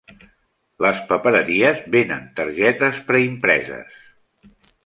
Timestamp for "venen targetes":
1.97-3.01